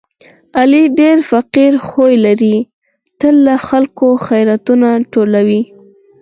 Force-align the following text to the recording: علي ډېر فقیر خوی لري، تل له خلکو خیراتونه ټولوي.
علي 0.59 0.83
ډېر 0.99 1.17
فقیر 1.31 1.73
خوی 1.87 2.13
لري، 2.25 2.55
تل 3.19 3.35
له 3.47 3.55
خلکو 3.67 4.07
خیراتونه 4.25 4.89
ټولوي. 5.13 5.61